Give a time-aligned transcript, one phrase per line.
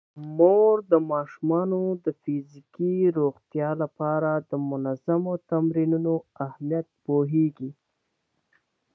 [0.37, 6.13] مور د ماشومانو د فزیکي روغتیا لپاره د منظمو تمرینونو
[6.45, 7.71] اهمیت پوهیږي.